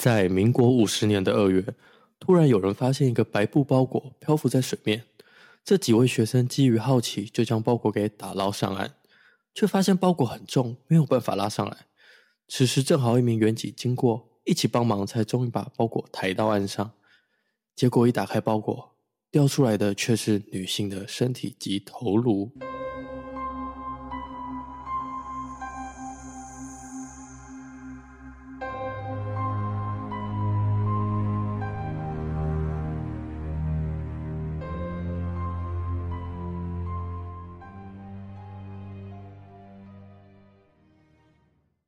[0.00, 1.74] 在民国五十年的二月，
[2.20, 5.06] 突然有人发现一个白布包裹漂浮在水面。
[5.64, 8.94] 这几位学生基于好奇，就将包裹给打捞上岸，
[9.52, 11.78] 却发现包裹很重，没有办法拉上来。
[12.46, 16.92] 此时正好一名员警经过，一起帮忙，才终于把包裹抬到岸上。
[17.74, 18.94] 结果一打开包裹，
[19.32, 22.52] 掉出来的却是女性的身体及头颅。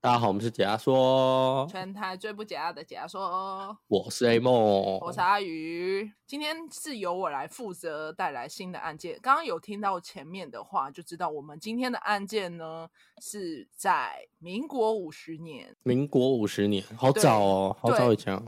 [0.00, 3.76] 大家好，我们是解压说，全台最不解压的解压说。
[3.88, 4.54] 我是 A 梦，
[5.00, 6.08] 我是阿鱼。
[6.24, 9.18] 今天是由我来负责带来新的案件。
[9.20, 12.88] 刚刚有听到前面的话，就知道我们今天的案件呢
[13.20, 15.76] 是在民国五十年。
[15.82, 18.40] 民国五十年，好早哦，好早以前。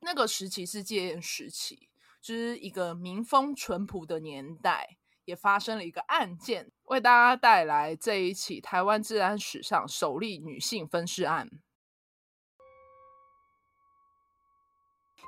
[0.00, 1.88] 那个时期是戒严时期，
[2.20, 4.97] 就是一个民风淳朴的年代。
[5.28, 11.46] 也发生了一个案件，为大家带来这一起台湾治安史上首例女性分尸案。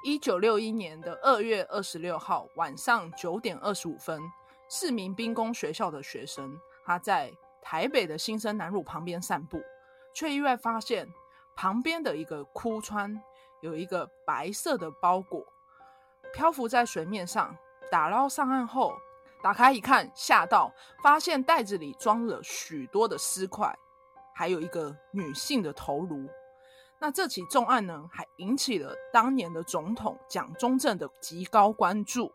[0.02, 4.22] 一九六一年的二月二十六号晚上九点二十五分，
[4.70, 9.60] 四名兵工学校的学生，他在台北的新生南路旁边散步，
[10.14, 11.06] 却意外发现
[11.54, 13.20] 旁边的一个窟窿
[13.60, 15.44] 有一个白色的包裹
[16.32, 17.54] 漂浮在水面上。
[17.90, 18.96] 打捞上岸后，
[19.42, 23.74] 打开一看，吓到发现袋子里装了许多的尸块，
[24.34, 26.28] 还有一个女性的头颅。
[26.98, 32.30] 那这起重案呢，还引起了当年的总统蒋中正的极高关注。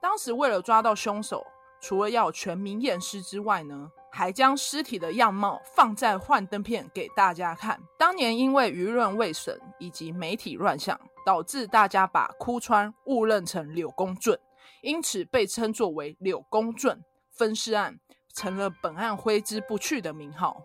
[0.00, 1.44] 当时为了抓到凶手，
[1.80, 7.80] 除了要全民验尸之外呢，还将尸体的样貌放在幻灯片给大家看。
[7.98, 14.38] 当年因为舆论未审以及媒体乱象，导致大家把窟窿误认成柳公圳。
[14.82, 17.98] 因此被称作为柳公圳分尸案，
[18.34, 20.62] 成了本案挥之不去的名号。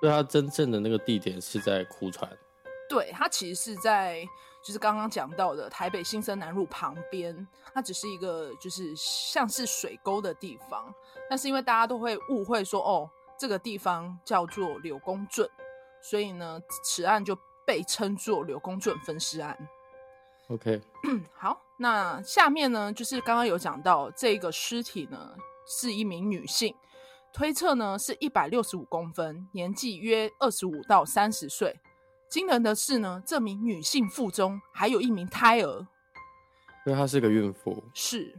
[0.00, 2.28] 对，它真正的那个地点是在窟窿。
[2.88, 4.22] 对，它其实是在
[4.62, 10.92] 就是刚刚讲到的台北新生南路旁边，它只是一个就是像是水沟的地方。
[11.30, 15.48] 但是因为大家都会误会说，哦，这个地方叫做柳公圳，
[16.02, 19.56] 所以呢，此案就被称作柳公圳分尸案。
[20.48, 20.80] OK，
[21.32, 21.62] 好。
[21.82, 25.34] 那下面呢，就是刚刚有讲到这个尸体呢，
[25.66, 26.72] 是一名女性，
[27.32, 31.80] 推测呢是一百六十五公分，年纪约二十五到三十岁。
[32.30, 35.80] 惊人的是呢，这名女性腹中还有一名胎儿，
[36.86, 37.82] 因为她是个孕妇。
[37.92, 38.32] 是，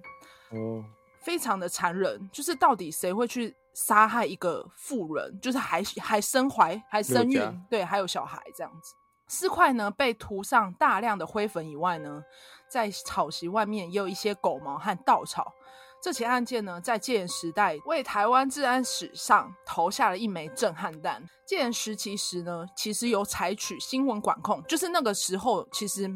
[0.52, 0.82] 哦，
[1.20, 2.30] 非常的残忍。
[2.32, 5.38] 就是到底谁会去杀害一个妇人？
[5.42, 8.96] 就是还还身怀还身孕，对，还有小孩这样子。
[9.30, 12.24] 尸块呢被涂上大量的灰粉以外呢，
[12.74, 15.54] 在草席外面也有一些狗毛和稻草。
[16.02, 21.24] 这起案件呢，在戒严时代为台湾治安史上投下了一枚震撼弹。
[21.46, 26.10] 戒严时期时呢，其实有采取新闻管控，就是那个时候其实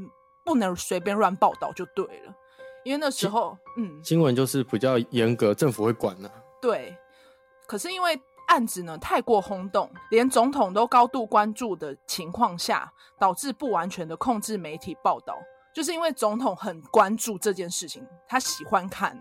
[0.43, 2.33] 不能随便乱报道就对了，
[2.83, 6.41] 因为那时候嗯，新闻就是比较严格，政府会管呢、啊。
[6.59, 6.97] 对，
[7.67, 15.37] 可是因为案子呢太过轰动，连总统都高度关注的情况下，导致不完全的控制媒体报道。
[15.77, 19.15] 就是因为总统很关注这件事情，他喜欢看，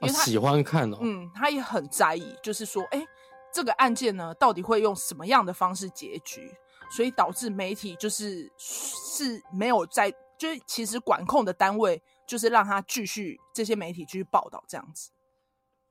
[0.00, 3.04] 因为他、哦、喜欢看哦，嗯，他也很在意，就是说，哎，
[3.52, 6.54] 这个案件呢，到底会用什么样的方式结局？
[6.88, 15.10] 所以导致媒体就是是没有在，就是其实管控的单位就是让他继续这些媒体继续报道这样子。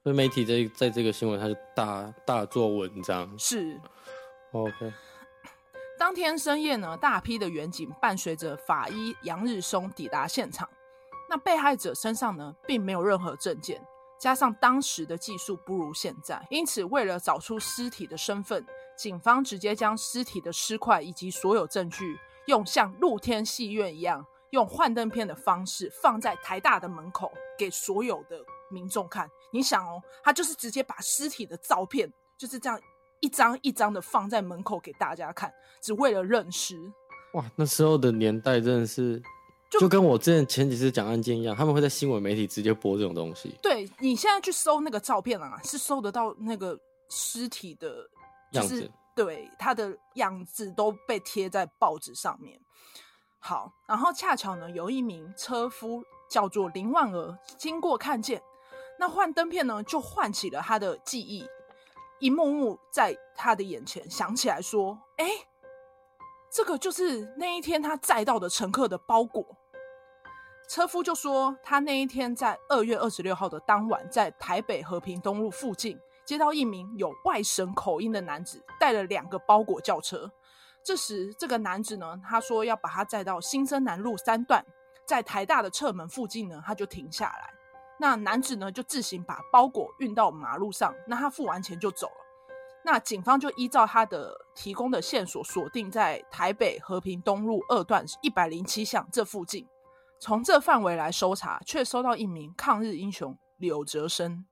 [0.04, 3.78] 所以媒体在在这个新闻，他就大大做文章，是
[4.54, 4.94] ，OK。
[6.02, 10.68] 当天深夜呢，大批的员警伴随着法医杨日松抵达现场。
[11.30, 13.80] 那被害者身上呢，并没有任何证件，
[14.20, 18.66] 加上当时的技术不如现在，因此为了找出尸体的身份，
[18.98, 22.18] 警方直接将尸体的尸块以及所有证据，
[22.48, 29.30] 用像露天戏院一样，用幻灯片的方式放在台大的门口，给所有的民众看。
[29.52, 32.82] 你想哦，他就是直接把尸体的照片就是这样。
[33.22, 36.76] 一张一张的放在门口给大家看，只为了认尸。
[37.34, 39.22] 哇，那时候的年代真的是，
[39.70, 43.56] 就，就跟我之前前几次讲案件一样，他们会在新闻媒体直接播这种东西。
[43.62, 46.78] 对，你现在去搜那个照片啊，是搜得到那个
[47.10, 48.10] 尸体的、
[48.52, 52.60] 就是、样子，对，他的样子都被贴在报纸上面。
[53.40, 58.42] 好，然后恰巧呢，有一名车夫叫做林万娥，经过看见，
[59.00, 61.48] 那幻灯片呢，就唤起了他的记忆。
[62.22, 65.26] 一幕幕在他的眼前想起来，说：“哎，
[66.52, 69.44] 这个就是那一天他载到的乘客的包裹。
[70.70, 80.32] 车夫就说，他那一天在二月二十六号的当晚，在台北和平东路附近接到一名有外省口音的男子带了两个包裹轿车。
[80.84, 84.64] 这时，这个男子呢，他说要把他载到新生南路三段，
[85.08, 87.52] 在台大的侧门附近呢，他就停下来。
[88.02, 92.14] 那男子呢，就自行把包裹运到马路上，那他付完钱就走了。
[92.84, 99.68] 那警方就依照他的提供的线索，锁定在台北和平东路二段一百零七巷这附近。
[100.20, 104.44] 从这范围来搜查，却搜到一名抗日英雄柳哲生。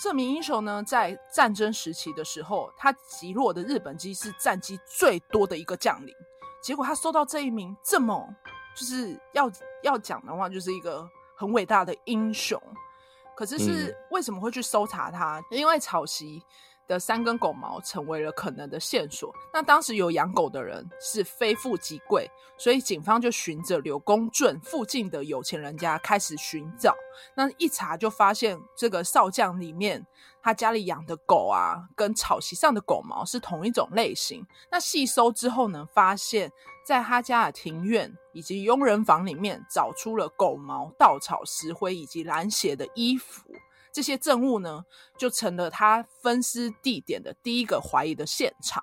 [0.00, 6.12] 这名英雄呢，在战争时期的时候，他击落的日本机是战机最多的一个将领。
[6.60, 8.28] 结果他搜到这一名这么，
[8.76, 9.48] 就是要
[9.84, 12.60] 要讲的话，就是一个很伟大的英雄。
[13.38, 15.38] 可是是为什么会去搜查他？
[15.38, 16.42] 嗯、因为草席
[16.88, 19.32] 的三根狗毛成为了可能的线索。
[19.54, 26.92] 那当时有养狗的人是非富即贵，所以警方就循着柳公圳附近的有钱人家开始寻找。
[27.36, 30.04] 那一查就发现这个少将里面，
[30.42, 34.44] 他家里养的狗啊，跟草席上的狗毛是同一种类型。
[34.68, 36.50] 那细搜之后呢，发现
[36.88, 43.50] 在他家的庭院以及佣人房里面，找出了狗毛、稻草、石灰以及染血的衣服。
[43.92, 44.82] 这些证物呢，
[45.18, 48.82] 就成了他分尸地点的第一个怀疑的现场。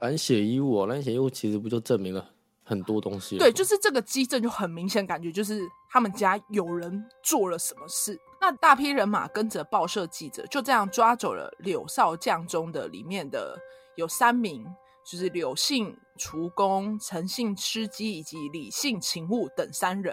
[0.00, 2.28] 染血衣物哦，染血衣物其实不就证明了
[2.64, 3.38] 很多东西？
[3.38, 8.18] 对，就是这个基证就很明显，感觉就是他们家有人做了什么事。
[8.40, 13.56] 那大批人马跟着报社记者，就这样抓走了柳少将中的里面的
[13.94, 14.66] 有三名，
[15.06, 20.12] 就是柳姓厨工、陈姓司机以及李姓勤务等三人。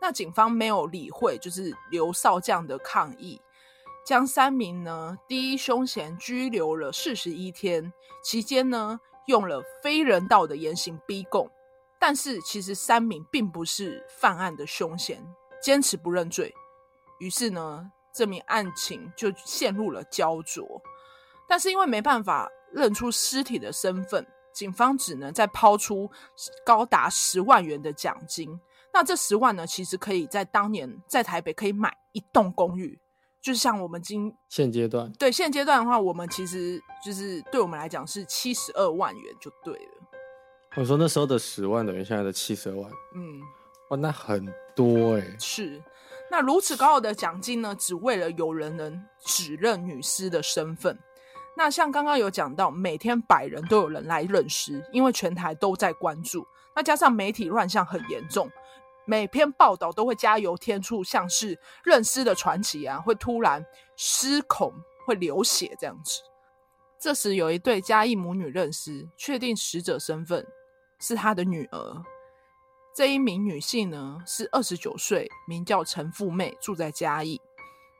[0.00, 3.40] 那警方没有理会，就是刘少将的抗议，
[4.06, 7.92] 将三名呢第一凶嫌拘留了四十一天，
[8.22, 11.50] 期间呢用了非人道的严刑逼供，
[11.98, 15.20] 但是其实三名并不是犯案的凶嫌，
[15.60, 16.54] 坚持不认罪，
[17.18, 20.80] 于是呢这名案情就陷入了焦灼，
[21.48, 26.10] 但是因为没办法认出尸体的身份，警方只能再抛出
[26.64, 28.48] 高达十万元的奖金。
[28.92, 32.98] 那这十万呢，其实可以在当年在台北可以买一栋公寓，
[33.40, 39.92] 就像我们今现阶段对现阶段的话，我们其实就是对我们来讲是七十二万元就对了。
[40.76, 43.40] 我说那时候的十万等于现在的七十二万，嗯，
[43.90, 44.44] 哇，那很
[44.74, 45.36] 多哎、欸。
[45.38, 45.82] 是，
[46.30, 50.98] 那如此高额的奖金呢，只为了有人能指认女尸的身份。
[51.58, 58.48] 那像刚刚有讲到，每天百人都有人来认尸，因为全台都在关注，那加上媒体乱象很严重。
[59.04, 63.66] 每篇报道都会加油添醋，像是认尸的传奇啊，会突然
[63.96, 64.72] 失控，
[65.04, 66.20] 会流血这样子。
[66.96, 70.46] 这时有一对嘉义母女认尸，确定死者身份
[71.00, 72.04] 是她的女儿。
[72.94, 77.40] 这一名女性呢是二十九岁，名叫陈富妹，住在嘉义。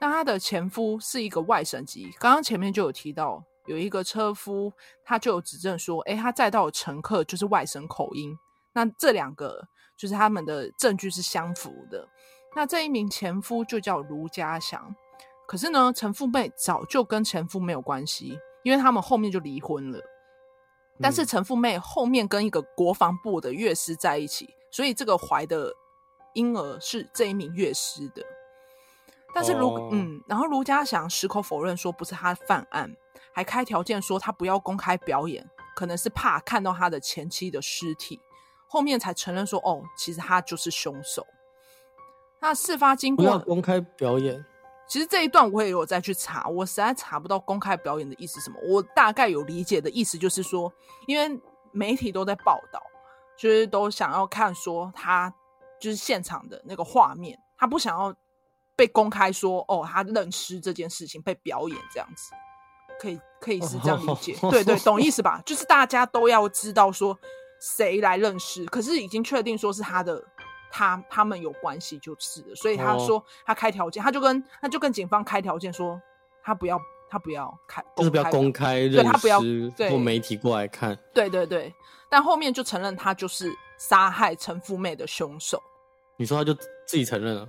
[0.00, 4.72] 那她的前夫是一个外省籍，刚刚前面就有提到，有一个车夫，
[5.04, 8.36] 他就有指证说，诶，他载到的乘客就是外省口音。
[8.72, 9.68] 那这两个。
[9.98, 12.08] 就是他们的证据是相符的。
[12.54, 14.94] 那这一名前夫就叫卢家祥，
[15.44, 19.98] 可是呢，陈富妹早就跟前夫没有关系，因为他们后面就离婚了。
[21.02, 25.74] 但是陈富妹后面跟一个国防部的乐师在一起，所以这个怀的
[26.34, 28.22] 婴儿是这一名乐师的。
[29.34, 32.90] 但是卢、哦、嗯，然后卢家祥矢口否认说不是他犯案，
[33.32, 38.20] 还开条件说他不要公开表演，可能是怕看到他的前妻的尸体。
[38.66, 41.26] 后面才承认说，哦，其实他就是凶手。
[42.40, 44.44] 那事发经过，不要公开表演。
[44.86, 48.58] 其实这一段我也有再去查，我实在查不到公开表演的意思是什么。
[48.62, 50.72] 我大概有理解的意思就是说，
[51.06, 51.40] 因为
[51.72, 52.82] 媒体都在报道，
[53.36, 55.32] 就是都想要看说他
[55.80, 58.14] 就是现场的那个画面，他不想要
[58.78, 62.32] 被公开说哦，他认尸这件事情被表演这样子，
[62.98, 65.42] 可以可以是这样理解，对对，懂意思吧？
[65.44, 67.18] 就是大家都要知道说。
[67.60, 68.64] 谁来认尸？
[68.66, 70.22] 可是已经确定说是他的，
[70.70, 72.54] 他他们有关系就是了。
[72.54, 76.00] 所以他说他开条件，他就跟他就跟警方开条件说，
[76.40, 76.80] 他不要
[77.10, 79.40] 他不要开，就是不要公开认尸，对他不要
[79.76, 80.96] 对媒体过来看。
[81.12, 81.74] 对对对，
[82.08, 85.60] 但后面就承认他就是杀害陈富妹的凶手。
[86.16, 86.54] 你说他就
[86.86, 87.48] 自己承认了？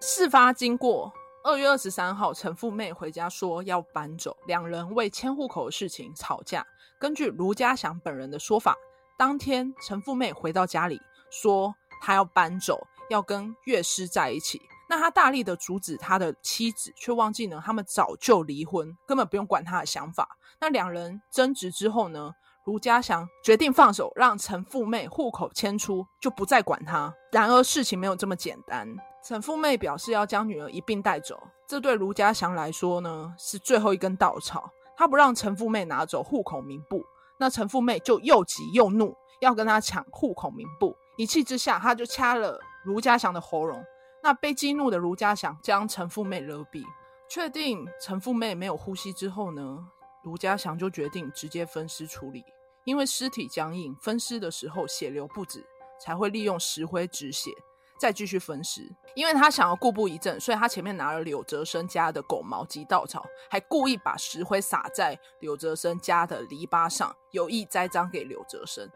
[0.00, 1.12] 事发经过。
[1.42, 6.66] 二月二十三号，陈富妹回家说要搬走，两人为迁户口的事情吵架。
[6.98, 8.76] 根据卢家祥本人的说法，
[9.16, 11.00] 当天陈富妹回到家里
[11.30, 14.60] 说她要搬走，要跟乐师在一起。
[14.88, 20.36] 那他大力的阻止他的妻子，却忘记呢他们早就离婚，根本不用管他的想法。
[20.60, 22.32] 那两人争执之后呢，
[22.66, 27.12] 卢家祥决定放手，让陈富妹户口迁出，就不再管他。
[27.32, 28.88] 然而事情没有这么简单，
[29.26, 34.70] 陈富妹表示要将女儿一并带走，这对卢家祥来说呢，是最后一根稻草。
[34.96, 37.04] 他不让陈富妹拿走户口名簿，
[37.36, 40.96] 那陈富妹就又急又怒，要跟他抢户口名簿。
[41.16, 43.84] 一气之下，他就掐了卢家祥的喉咙。
[44.22, 46.84] 那被激怒的卢家祥将陈富妹勒毙，
[47.28, 49.84] 确定陈富妹没有呼吸之后呢，
[50.22, 52.44] 卢家祥就决定直接分尸处理。
[52.84, 55.66] 因为尸体僵硬，分尸的时候血流不止，
[56.00, 57.50] 才会利用石灰止血，
[57.98, 58.82] 再继续分尸。
[59.14, 68.90] 因为他想要故布疑阵，所以他前面拿了柳泽生家的狗毛及稻草，还故意把石灰撒在柳泽生家的篱笆上，有意栽赃给柳泽生。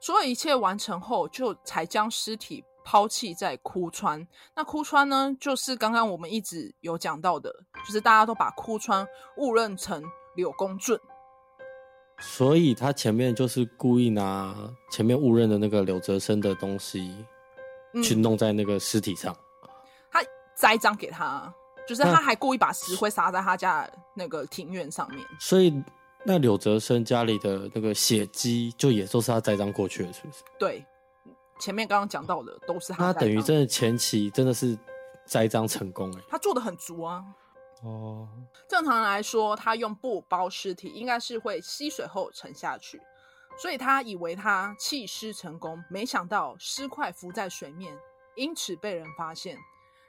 [0.00, 4.26] 所有一切完成后，就才将尸体抛弃在枯川。
[4.54, 7.50] 那枯川呢，就是刚刚我们一直有讲到的，
[7.86, 9.06] 就是大家都把枯川
[9.38, 10.04] 误认成
[10.36, 11.00] 柳公圳。
[12.20, 14.54] 所以他前面就是故意拿
[14.90, 17.24] 前面误认的那个柳泽生的东西，
[18.02, 19.36] 去弄在那个尸体上。
[19.62, 19.68] 嗯、
[20.10, 20.20] 他
[20.54, 21.52] 栽赃给他，
[21.86, 25.24] 就是他还故意把石灰撒在他家那个庭院上面。
[25.38, 25.72] 所以
[26.24, 30.42] 那柳泽生家里的那个血迹，就也都是他栽赃过去的，是不是？
[30.58, 30.84] 对，
[31.58, 33.12] 前面刚刚讲到的都是他。
[33.12, 34.78] 他等于真的前期真的是
[35.26, 37.24] 栽赃成功哎，他做的很足啊。
[37.82, 38.26] 哦，
[38.66, 42.98] 正常来说，他用布包尸体，应该是会吸水后沉下去，
[43.56, 47.96] 所以他以为他弃尸成功，没想到尸块浮在水面，
[48.34, 49.58] 因此被人发现。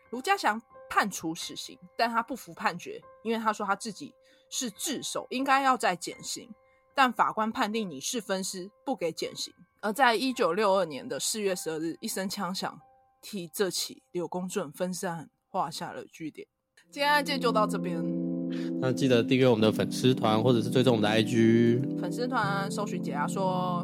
[0.10, 4.14] 卢家祥判处死刑，但他不服判决，因为他说他自己
[4.50, 6.50] 是自首，应该要再减刑，
[6.94, 9.54] 但法官判定你是分尸，不给减刑。
[9.82, 12.82] 而在一九六二年的四月十二日，一声枪响，
[13.22, 16.48] 替这起柳公圳分尸案画下了句点。
[16.90, 18.02] 今天案件就到这边，
[18.86, 23.84] 那记得订阅我们的粉丝团，或者是追踪我们的 IG 粉丝团，搜寻解压说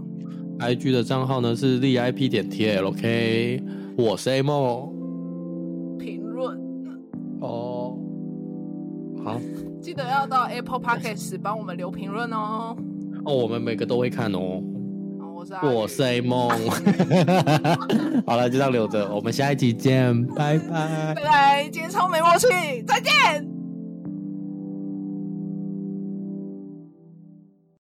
[0.60, 3.64] ，IG 的账号呢是 ZIP 点 TLK，
[3.98, 4.94] 我是 A 梦，
[5.98, 6.56] 评论
[7.40, 7.98] 哦，
[9.26, 9.42] 好，
[9.82, 12.78] 记得要到 Apple Podcast 帮我们留评论哦，
[13.26, 14.62] 哦，我们每个都会看哦。
[15.64, 16.48] 我是 A 梦，
[18.28, 23.51] 好了，就这样留着，我们下一集见，拜拜，拜拜，今天超没默契，再见。